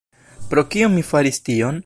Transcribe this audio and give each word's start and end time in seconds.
Pro 0.53 0.63
kio 0.75 0.89
mi 0.95 1.05
faris 1.11 1.41
tion? 1.51 1.79